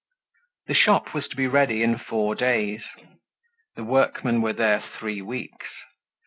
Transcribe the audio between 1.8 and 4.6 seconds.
in four days. The workmen were